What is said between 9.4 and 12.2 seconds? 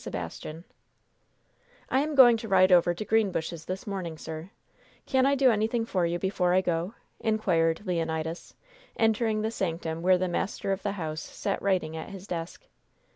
the sanctum where the master of the house sat writing at